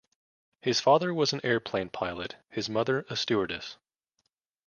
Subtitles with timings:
[0.63, 3.77] His father was an airplane pilot; his mother a stewardess.